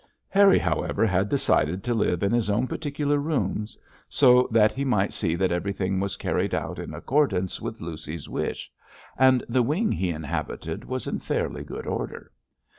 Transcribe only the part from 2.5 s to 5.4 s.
particular rooms, so that he might see